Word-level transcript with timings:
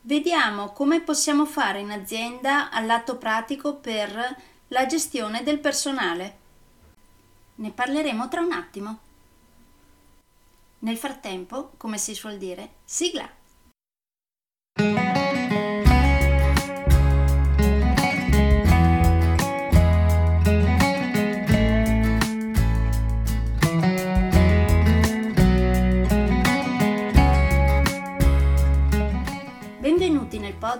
Vediamo 0.00 0.72
come 0.72 1.00
possiamo 1.00 1.44
fare 1.44 1.80
in 1.80 1.90
azienda 1.90 2.70
all'atto 2.70 3.16
pratico 3.16 3.76
per 3.76 4.36
la 4.68 4.86
gestione 4.86 5.42
del 5.42 5.58
personale. 5.58 6.36
Ne 7.56 7.70
parleremo 7.70 8.28
tra 8.28 8.40
un 8.40 8.52
attimo. 8.52 8.98
Nel 10.80 10.96
frattempo, 10.96 11.72
come 11.76 11.98
si 11.98 12.14
suol 12.14 12.38
dire, 12.38 12.74
sigla! 12.84 13.37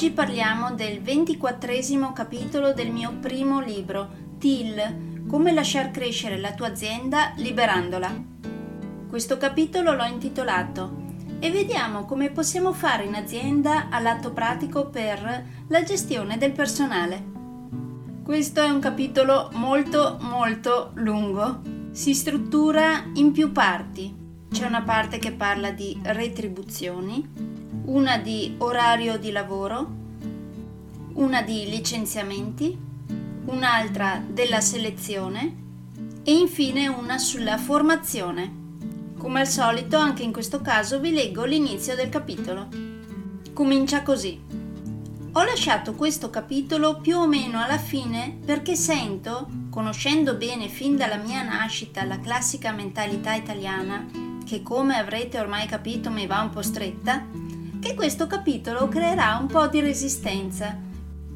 Oggi 0.00 0.12
parliamo 0.12 0.72
del 0.72 1.02
ventiquattresimo 1.02 2.14
capitolo 2.14 2.72
del 2.72 2.90
mio 2.90 3.18
primo 3.20 3.60
libro, 3.60 4.08
TIL, 4.38 5.26
come 5.28 5.52
lasciar 5.52 5.90
crescere 5.90 6.38
la 6.38 6.54
tua 6.54 6.68
azienda 6.68 7.34
liberandola. 7.36 8.10
Questo 9.10 9.36
capitolo 9.36 9.92
l'ho 9.92 10.06
intitolato 10.06 11.02
e 11.38 11.50
vediamo 11.50 12.06
come 12.06 12.30
possiamo 12.30 12.72
fare 12.72 13.04
in 13.04 13.14
azienda 13.14 13.88
all'atto 13.90 14.32
pratico 14.32 14.86
per 14.86 15.44
la 15.68 15.82
gestione 15.82 16.38
del 16.38 16.52
personale. 16.52 17.22
Questo 18.24 18.62
è 18.62 18.70
un 18.70 18.80
capitolo 18.80 19.50
molto 19.52 20.16
molto 20.22 20.92
lungo. 20.94 21.60
Si 21.90 22.14
struttura 22.14 23.04
in 23.16 23.32
più 23.32 23.52
parti. 23.52 24.16
C'è 24.50 24.64
una 24.64 24.80
parte 24.80 25.18
che 25.18 25.32
parla 25.32 25.70
di 25.72 26.00
retribuzioni, 26.02 27.49
una 27.84 28.18
di 28.18 28.54
orario 28.58 29.18
di 29.18 29.30
lavoro, 29.30 29.98
una 31.14 31.42
di 31.42 31.68
licenziamenti, 31.68 32.78
un'altra 33.46 34.22
della 34.26 34.60
selezione 34.60 35.56
e 36.22 36.32
infine 36.32 36.86
una 36.88 37.18
sulla 37.18 37.58
formazione. 37.58 38.58
Come 39.18 39.40
al 39.40 39.48
solito, 39.48 39.96
anche 39.96 40.22
in 40.22 40.32
questo 40.32 40.60
caso 40.60 41.00
vi 41.00 41.12
leggo 41.12 41.44
l'inizio 41.44 41.94
del 41.94 42.08
capitolo. 42.08 42.68
Comincia 43.52 44.02
così. 44.02 44.40
Ho 45.32 45.44
lasciato 45.44 45.94
questo 45.94 46.28
capitolo 46.30 47.00
più 47.00 47.16
o 47.16 47.26
meno 47.26 47.62
alla 47.62 47.78
fine 47.78 48.38
perché 48.44 48.74
sento, 48.74 49.48
conoscendo 49.70 50.34
bene 50.34 50.68
fin 50.68 50.96
dalla 50.96 51.16
mia 51.16 51.42
nascita 51.42 52.04
la 52.04 52.18
classica 52.18 52.72
mentalità 52.72 53.34
italiana, 53.34 54.06
che 54.44 54.62
come 54.62 54.96
avrete 54.96 55.38
ormai 55.38 55.66
capito 55.66 56.10
mi 56.10 56.26
va 56.26 56.40
un 56.40 56.50
po' 56.50 56.62
stretta, 56.62 57.24
che 57.80 57.94
questo 57.94 58.26
capitolo 58.26 58.88
creerà 58.88 59.38
un 59.40 59.46
po' 59.46 59.66
di 59.66 59.80
resistenza. 59.80 60.76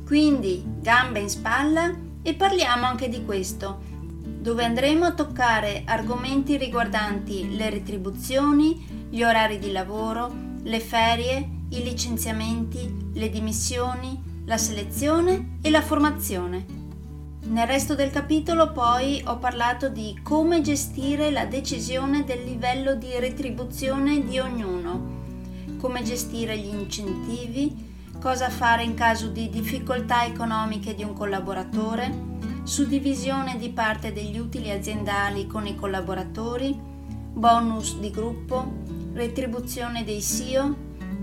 Quindi 0.04 0.62
gambe 0.80 1.20
in 1.20 1.30
spalla 1.30 1.90
e 2.22 2.34
parliamo 2.34 2.84
anche 2.84 3.08
di 3.08 3.24
questo, 3.24 3.80
dove 4.22 4.62
andremo 4.62 5.06
a 5.06 5.14
toccare 5.14 5.82
argomenti 5.86 6.58
riguardanti 6.58 7.56
le 7.56 7.70
retribuzioni, 7.70 9.06
gli 9.08 9.22
orari 9.22 9.58
di 9.58 9.72
lavoro, 9.72 10.30
le 10.62 10.80
ferie, 10.80 11.48
i 11.70 11.82
licenziamenti, 11.82 13.10
le 13.14 13.30
dimissioni, 13.30 14.22
la 14.44 14.58
selezione 14.58 15.56
e 15.62 15.70
la 15.70 15.80
formazione. 15.80 16.82
Nel 17.46 17.66
resto 17.66 17.94
del 17.94 18.10
capitolo 18.10 18.72
poi 18.72 19.22
ho 19.24 19.38
parlato 19.38 19.88
di 19.88 20.18
come 20.22 20.60
gestire 20.60 21.30
la 21.30 21.46
decisione 21.46 22.24
del 22.24 22.44
livello 22.44 22.94
di 22.94 23.18
retribuzione 23.18 24.24
di 24.24 24.38
ognuno 24.38 24.83
come 25.84 26.02
gestire 26.02 26.56
gli 26.56 26.72
incentivi, 26.72 28.08
cosa 28.18 28.48
fare 28.48 28.82
in 28.84 28.94
caso 28.94 29.28
di 29.28 29.50
difficoltà 29.50 30.24
economiche 30.24 30.94
di 30.94 31.02
un 31.02 31.12
collaboratore, 31.12 32.10
suddivisione 32.62 33.58
di 33.58 33.68
parte 33.68 34.10
degli 34.10 34.38
utili 34.38 34.70
aziendali 34.70 35.46
con 35.46 35.66
i 35.66 35.74
collaboratori, 35.74 36.74
bonus 37.34 37.98
di 37.98 38.10
gruppo, 38.10 38.66
retribuzione 39.12 40.04
dei 40.04 40.22
SIO, 40.22 40.74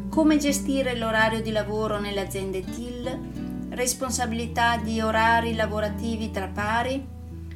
come 0.09 0.37
gestire 0.37 0.95
l'orario 0.95 1.41
di 1.41 1.49
lavoro 1.49 1.99
nelle 1.99 2.21
aziende 2.21 2.63
TIL, 2.63 3.67
responsabilità 3.69 4.77
di 4.77 5.01
orari 5.01 5.55
lavorativi 5.55 6.29
tra 6.29 6.45
pari, 6.45 7.03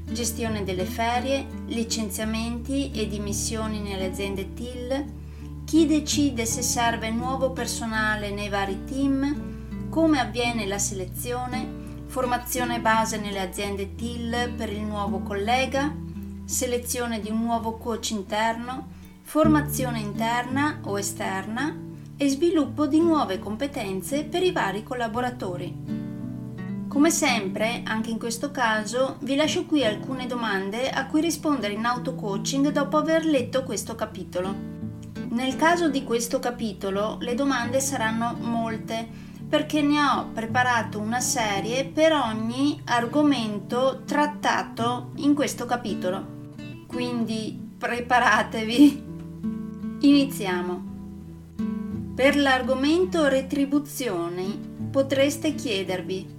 gestione 0.10 0.64
delle 0.64 0.86
ferie, 0.86 1.46
licenziamenti 1.68 2.90
e 2.94 3.08
dimissioni 3.08 3.80
nelle 3.80 4.06
aziende 4.06 4.56
TIL, 4.56 5.24
chi 5.66 5.88
decide 5.88 6.46
se 6.46 6.62
serve 6.62 7.09
nuovo 7.09 7.50
personale 7.50 8.30
nei 8.30 8.50
vari 8.50 8.84
team, 8.86 9.90
come 9.90 10.20
avviene 10.20 10.68
la 10.68 10.78
selezione, 10.78 12.03
formazione 12.06 12.80
base 12.80 13.18
nelle 13.18 13.42
aziende 13.42 13.96
TIL 13.96 14.54
per 14.56 14.72
il 14.72 14.81
nuovo 14.81 15.22
collega, 15.22 15.92
selezione 16.46 17.20
di 17.20 17.31
un 17.31 17.42
nuovo 17.42 17.78
coach 17.78 18.12
interno, 18.12 18.90
formazione 19.24 20.00
interna 20.00 20.81
o 20.84 21.00
esterna? 21.00 21.75
E 22.16 22.30
sviluppo 22.30 22.86
di 22.86 23.00
nuove 23.00 23.40
competenze 23.40 24.24
per 24.24 24.44
i 24.44 24.52
vari 24.52 24.84
collaboratori. 24.84 26.04
Come 26.88 27.09
sempre, 27.09 27.81
anche 27.84 28.12
in 28.12 28.20
questo 28.20 28.52
caso, 28.52 29.18
vi 29.22 29.36
lascio 29.36 29.66
qui 29.66 29.84
alcune 29.84 30.28
domande 30.28 30.92
a 30.92 31.08
cui 31.08 31.20
rispondere 31.22 31.74
in 31.74 31.84
auto-coaching 31.84 32.70
dopo 32.70 32.98
aver 32.98 33.25
letto 33.25 33.64
questo 33.64 33.96
capitolo. 33.96 34.75
Nel 35.35 35.57
caso 35.57 35.90
di 35.90 36.06
questo 36.06 36.40
capitolo 36.40 37.18
le 37.19 37.35
domande 37.35 37.81
saranno 37.81 38.38
molte 38.39 39.06
perché 39.50 39.81
ne 39.81 40.01
ho 40.01 40.30
preparato 40.33 40.98
una 40.98 41.19
serie 41.19 41.83
per 41.83 42.13
ogni 42.13 42.81
argomento 42.86 44.04
trattato 44.06 45.12
in 45.15 45.33
questo 45.33 45.65
capitolo. 45.65 46.54
Quindi 46.88 47.74
preparatevi. 47.77 49.04
Iniziamo. 50.00 50.83
Per 52.15 52.38
l'argomento 52.38 53.27
retribuzioni 53.27 54.88
potreste 54.89 55.54
chiedervi 55.54 56.33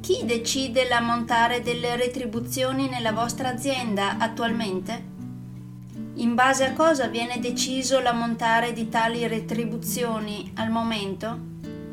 chi 0.00 0.24
decide 0.24 0.88
l'ammontare 0.88 1.62
delle 1.62 1.94
retribuzioni 1.94 2.88
nella 2.88 3.12
vostra 3.12 3.50
azienda 3.50 4.18
attualmente? 4.18 5.14
In 6.18 6.34
base 6.34 6.64
a 6.64 6.72
cosa 6.72 7.08
viene 7.08 7.40
deciso 7.40 8.00
l'ammontare 8.00 8.72
di 8.72 8.88
tali 8.88 9.26
retribuzioni 9.26 10.50
al 10.54 10.70
momento? 10.70 11.38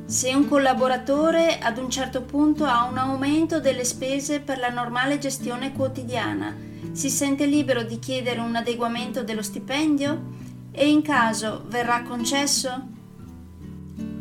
Se 0.05 0.33
un 0.33 0.47
collaboratore 0.47 1.59
ad 1.59 1.77
un 1.77 1.89
certo 1.89 2.21
punto 2.21 2.63
ha 2.63 2.85
un 2.85 2.97
aumento 2.97 3.59
delle 3.59 3.83
spese 3.83 4.39
per 4.39 4.59
la 4.59 4.69
normale 4.69 5.17
gestione 5.17 5.73
quotidiana, 5.73 6.55
si 6.93 7.09
sente 7.09 7.45
libero 7.45 7.83
di 7.83 7.99
chiedere 7.99 8.39
un 8.39 8.55
adeguamento 8.55 9.23
dello 9.23 9.41
stipendio? 9.41 10.21
E 10.71 10.89
in 10.89 11.01
caso 11.01 11.65
verrà 11.67 12.03
concesso? 12.03 12.91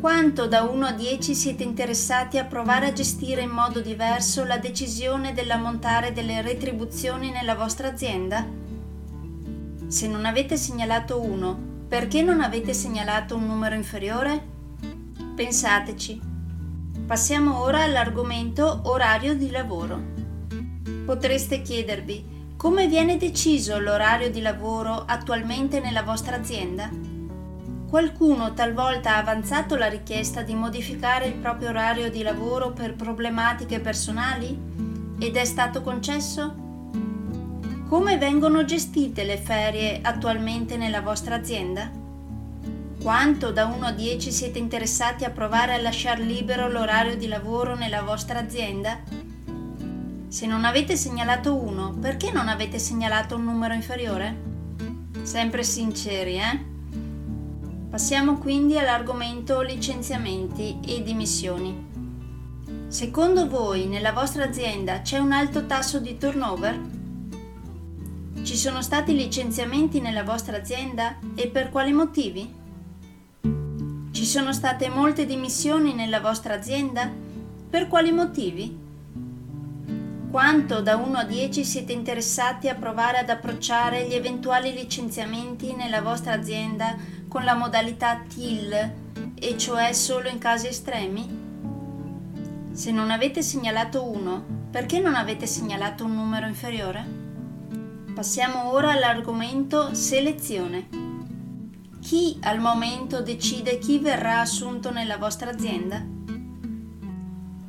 Quanto 0.01 0.47
da 0.47 0.63
1 0.63 0.85
a 0.85 0.91
10 0.91 1.33
siete 1.33 1.63
interessati 1.63 2.37
a 2.37 2.43
provare 2.43 2.87
a 2.87 2.93
gestire 2.93 3.43
in 3.43 3.51
modo 3.51 3.79
diverso 3.79 4.43
la 4.43 4.57
decisione 4.57 5.33
dell'ammontare 5.33 6.11
delle 6.11 6.41
retribuzioni 6.41 7.31
nella 7.31 7.55
vostra 7.55 7.87
azienda? 7.87 8.62
Se 9.93 10.07
non 10.07 10.25
avete 10.25 10.57
segnalato 10.57 11.21
1, 11.21 11.85
perché 11.87 12.23
non 12.23 12.41
avete 12.41 12.73
segnalato 12.73 13.35
un 13.35 13.45
numero 13.45 13.75
inferiore? 13.75 14.41
Pensateci. 15.35 16.19
Passiamo 17.05 17.59
ora 17.59 17.83
all'argomento 17.83 18.81
orario 18.85 19.35
di 19.35 19.51
lavoro. 19.51 20.01
Potreste 21.05 21.61
chiedervi 21.61 22.55
come 22.57 22.87
viene 22.87 23.17
deciso 23.17 23.77
l'orario 23.77 24.31
di 24.31 24.41
lavoro 24.41 25.03
attualmente 25.05 25.79
nella 25.79 26.01
vostra 26.01 26.37
azienda? 26.37 26.89
Qualcuno 27.87 28.53
talvolta 28.53 29.13
ha 29.13 29.19
avanzato 29.19 29.75
la 29.75 29.89
richiesta 29.89 30.41
di 30.41 30.55
modificare 30.55 31.27
il 31.27 31.35
proprio 31.35 31.69
orario 31.69 32.09
di 32.09 32.23
lavoro 32.23 32.71
per 32.71 32.95
problematiche 32.95 33.79
personali? 33.79 34.59
Ed 35.19 35.35
è 35.35 35.45
stato 35.45 35.83
concesso? 35.83 36.62
Come 37.93 38.17
vengono 38.17 38.65
gestite 38.65 39.23
le 39.23 39.37
ferie 39.37 39.99
attualmente 40.01 40.77
nella 40.77 41.01
vostra 41.01 41.35
azienda? 41.35 41.91
Quanto 42.99 43.51
da 43.51 43.67
1 43.67 43.85
a 43.85 43.91
10 43.91 44.31
siete 44.31 44.57
interessati 44.57 45.25
a 45.25 45.29
provare 45.29 45.75
a 45.75 45.79
lasciare 45.79 46.23
libero 46.23 46.67
l'orario 46.67 47.15
di 47.15 47.27
lavoro 47.27 47.75
nella 47.75 48.01
vostra 48.01 48.39
azienda? 48.39 48.99
Se 50.27 50.47
non 50.47 50.65
avete 50.65 50.95
segnalato 50.95 51.55
1, 51.55 51.97
perché 52.01 52.31
non 52.31 52.47
avete 52.47 52.79
segnalato 52.79 53.35
un 53.35 53.43
numero 53.43 53.75
inferiore? 53.75 54.37
Sempre 55.21 55.61
sinceri, 55.61 56.37
eh? 56.37 56.65
Passiamo 57.91 58.39
quindi 58.39 58.75
all'argomento 58.75 59.61
licenziamenti 59.61 60.79
e 60.83 61.03
dimissioni. 61.03 61.91
Secondo 62.87 63.47
voi 63.47 63.85
nella 63.85 64.13
vostra 64.13 64.45
azienda 64.45 65.01
c'è 65.01 65.19
un 65.19 65.31
alto 65.31 65.67
tasso 65.67 65.99
di 65.99 66.17
turnover? 66.17 66.92
Ci 68.43 68.57
sono 68.57 68.81
stati 68.81 69.15
licenziamenti 69.15 70.01
nella 70.01 70.25
vostra 70.25 70.57
azienda 70.57 71.17
e 71.33 71.47
per 71.47 71.69
quali 71.69 71.93
motivi? 71.93 72.53
Ci 74.11 74.25
sono 74.25 74.51
state 74.51 74.89
molte 74.89 75.25
dimissioni 75.25 75.93
nella 75.93 76.19
vostra 76.19 76.53
azienda? 76.53 77.09
Per 77.69 77.87
quali 77.87 78.11
motivi? 78.11 78.77
Quanto 80.29 80.81
da 80.81 80.97
1 80.97 81.17
a 81.19 81.23
10 81.23 81.63
siete 81.63 81.93
interessati 81.93 82.67
a 82.67 82.75
provare 82.75 83.19
ad 83.19 83.29
approcciare 83.29 84.09
gli 84.09 84.13
eventuali 84.13 84.73
licenziamenti 84.73 85.73
nella 85.73 86.01
vostra 86.01 86.33
azienda 86.33 86.97
con 87.29 87.45
la 87.45 87.55
modalità 87.55 88.23
TIL, 88.27 88.93
e 89.35 89.57
cioè 89.57 89.93
solo 89.93 90.27
in 90.27 90.39
casi 90.39 90.67
estremi? 90.67 91.29
Se 92.73 92.91
non 92.91 93.09
avete 93.09 93.41
segnalato 93.41 94.05
1, 94.05 94.45
perché 94.69 94.99
non 94.99 95.15
avete 95.15 95.47
segnalato 95.47 96.03
un 96.03 96.13
numero 96.13 96.45
inferiore? 96.45 97.22
Passiamo 98.13 98.71
ora 98.71 98.91
all'argomento 98.91 99.95
selezione. 99.95 100.87
Chi 101.99 102.37
al 102.43 102.59
momento 102.59 103.23
decide 103.23 103.79
chi 103.79 103.97
verrà 103.97 104.39
assunto 104.39 104.91
nella 104.91 105.17
vostra 105.17 105.49
azienda? 105.49 106.05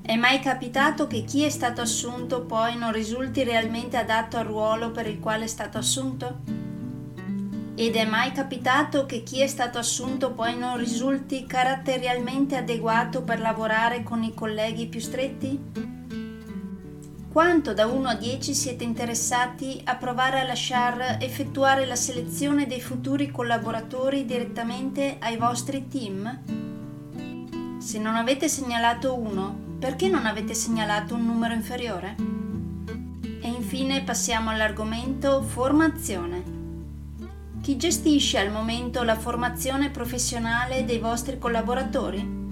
È 0.03 0.15
mai 0.17 0.41
capitato 0.41 1.07
che 1.07 1.25
chi 1.25 1.45
è 1.45 1.49
stato 1.49 1.81
assunto 1.81 2.43
poi 2.43 2.77
non 2.77 2.93
risulti 2.93 3.43
realmente 3.43 3.97
adatto 3.97 4.37
al 4.37 4.45
ruolo 4.45 4.91
per 4.91 5.07
il 5.07 5.19
quale 5.19 5.45
è 5.45 5.49
stato 5.49 5.79
assunto? 5.79 6.41
Ed 7.75 7.97
è 7.97 8.05
mai 8.05 8.33
capitato 8.33 9.07
che 9.07 9.23
chi 9.23 9.41
è 9.41 9.47
stato 9.47 9.79
assunto 9.79 10.33
poi 10.33 10.59
non 10.59 10.77
risulti 10.77 11.47
caratterialmente 11.47 12.55
adeguato 12.55 13.23
per 13.23 13.41
lavorare 13.41 14.03
con 14.03 14.23
i 14.23 14.35
colleghi 14.35 14.89
più 14.89 15.01
stretti? 15.01 15.94
Quanto 17.35 17.75
da 17.75 17.87
1 17.87 18.09
a 18.11 18.15
10 18.15 18.55
siete 18.55 18.85
interessati 18.85 19.81
a 19.83 19.97
provare 19.97 20.39
a 20.39 20.45
lasciar 20.45 21.17
effettuare 21.19 21.85
la 21.85 21.97
selezione 21.97 22.69
dei 22.69 22.81
futuri 22.81 23.33
collaboratori 23.33 24.25
direttamente 24.25 25.17
ai 25.19 25.37
vostri 25.37 25.89
team? 25.89 27.81
Se 27.81 27.99
non 27.99 28.15
avete 28.15 28.49
segnalato 28.49 29.19
uno, 29.19 29.77
perché 29.81 30.07
non 30.07 30.27
avete 30.27 30.55
segnalato 30.55 31.17
un 31.17 31.27
numero 31.27 31.55
inferiore? 31.55 32.15
E 33.41 33.49
infine 33.49 34.05
passiamo 34.05 34.51
all'argomento 34.51 35.43
formazione. 35.43 36.45
Chi 37.61 37.77
gestisce 37.77 38.39
al 38.39 38.53
momento 38.53 39.03
la 39.03 39.19
formazione 39.19 39.91
professionale 39.91 40.85
dei 40.85 40.99
vostri 41.01 41.37
collaboratori? 41.37 42.44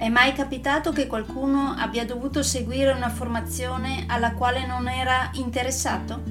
È 0.00 0.08
mai 0.08 0.32
capitato 0.32 0.92
che 0.92 1.06
qualcuno 1.06 1.74
abbia 1.76 2.06
dovuto 2.06 2.42
seguire 2.42 2.90
una 2.90 3.10
formazione 3.10 4.06
alla 4.06 4.32
quale 4.32 4.64
non 4.64 4.88
era 4.88 5.28
interessato? 5.34 6.22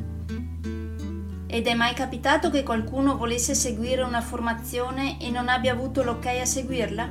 Ed 1.45 1.68
è 1.68 1.75
mai 1.75 1.94
capitato 1.94 2.50
che 2.50 2.63
qualcuno 2.63 3.16
volesse 3.16 3.54
seguire 3.54 4.01
una 4.01 4.21
formazione 4.21 5.21
e 5.21 5.30
non 5.30 5.50
abbia 5.50 5.74
avuto 5.74 6.01
l'ok 6.01 6.25
a 6.25 6.45
seguirla? 6.45 7.07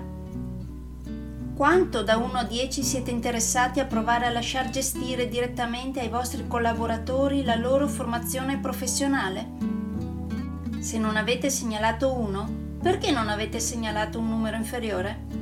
Quanto 1.55 2.03
da 2.03 2.17
1 2.17 2.33
a 2.33 2.43
10 2.43 2.83
siete 2.83 3.13
interessati 3.13 3.79
a 3.79 3.85
provare 3.85 4.27
a 4.27 4.31
lasciar 4.31 4.69
gestire 4.69 5.29
direttamente 5.29 6.01
ai 6.01 6.09
vostri 6.09 6.45
collaboratori 6.49 7.45
la 7.45 7.55
loro 7.55 7.87
formazione 7.87 8.59
professionale? 8.59 9.47
Se 10.81 10.99
non 10.99 11.17
avete 11.17 11.51
segnalato 11.51 12.19
1, 12.19 12.51
perché 12.83 13.13
non 13.13 13.29
avete 13.29 13.61
segnalato 13.61 14.19
un 14.19 14.29
numero 14.29 14.57
inferiore? 14.57 15.38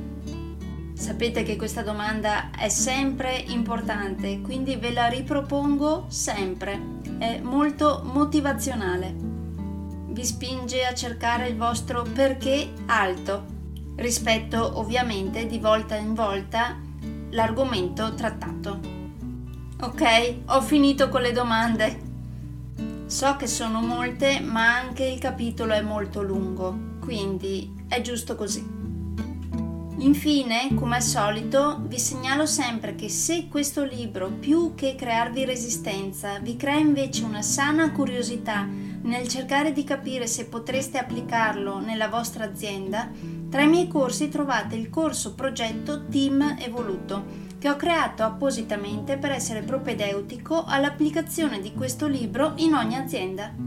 Sapete 0.97 1.43
che 1.43 1.57
questa 1.57 1.83
domanda 1.83 2.49
è 2.49 2.69
sempre 2.69 3.37
importante, 3.37 4.41
quindi 4.41 4.77
ve 4.77 4.91
la 4.91 5.05
ripropongo 5.05 6.07
sempre. 6.09 6.81
È 7.19 7.39
molto 7.39 8.01
motivazionale. 8.03 9.13
Vi 9.15 10.25
spinge 10.25 10.85
a 10.85 10.95
cercare 10.95 11.49
il 11.49 11.55
vostro 11.55 12.01
perché 12.01 12.73
alto 12.87 13.45
rispetto 13.97 14.79
ovviamente 14.79 15.45
di 15.45 15.59
volta 15.59 15.95
in 15.95 16.15
volta 16.15 16.75
l'argomento 17.29 18.15
trattato. 18.15 18.79
Ok, 19.81 20.35
ho 20.47 20.61
finito 20.61 21.09
con 21.09 21.21
le 21.21 21.31
domande. 21.31 22.01
So 23.05 23.35
che 23.37 23.45
sono 23.45 23.81
molte, 23.81 24.39
ma 24.39 24.75
anche 24.75 25.05
il 25.05 25.19
capitolo 25.19 25.73
è 25.73 25.81
molto 25.81 26.23
lungo, 26.23 26.75
quindi 26.99 27.85
è 27.87 28.01
giusto 28.01 28.35
così. 28.35 28.76
Infine, 29.99 30.75
come 30.75 30.97
al 30.97 31.01
solito, 31.01 31.81
vi 31.87 31.97
segnalo 31.97 32.45
sempre 32.45 32.93
che 32.93 33.09
se 33.09 33.47
questo 33.47 33.83
libro, 33.83 34.29
più 34.29 34.73
che 34.75 34.93
crearvi 34.93 35.43
resistenza, 35.43 36.37
vi 36.37 36.55
crea 36.55 36.77
invece 36.77 37.23
una 37.23 37.41
sana 37.41 37.91
curiosità 37.91 38.67
nel 39.01 39.27
cercare 39.27 39.71
di 39.71 39.83
capire 39.83 40.27
se 40.27 40.45
potreste 40.45 40.99
applicarlo 40.99 41.79
nella 41.79 42.09
vostra 42.09 42.43
azienda, 42.43 43.09
tra 43.49 43.63
i 43.63 43.67
miei 43.67 43.87
corsi 43.87 44.29
trovate 44.29 44.75
il 44.75 44.91
corso 44.91 45.33
progetto 45.33 46.05
Team 46.05 46.57
Evoluto 46.59 47.45
che 47.57 47.67
ho 47.67 47.75
creato 47.75 48.21
appositamente 48.21 49.17
per 49.17 49.31
essere 49.31 49.63
propedeutico 49.63 50.63
all'applicazione 50.63 51.59
di 51.59 51.73
questo 51.73 52.05
libro 52.05 52.53
in 52.57 52.75
ogni 52.75 52.95
azienda. 52.95 53.66